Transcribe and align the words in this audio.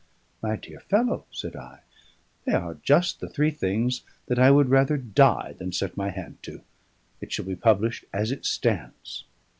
"My 0.41 0.55
dear 0.55 0.79
fellow," 0.79 1.25
said 1.29 1.55
I, 1.55 1.81
"they 2.45 2.53
are 2.53 2.73
just 2.81 3.19
the 3.19 3.29
three 3.29 3.51
things 3.51 4.01
that 4.25 4.39
I 4.39 4.49
would 4.49 4.69
rather 4.71 4.97
die 4.97 5.53
than 5.59 5.71
set 5.71 5.95
my 5.95 6.09
hand 6.09 6.41
to. 6.41 6.61
It 7.21 7.31
shall 7.31 7.45
be 7.45 7.55
published 7.55 8.05
as 8.11 8.31
it 8.31 8.43
stands." 8.43 9.25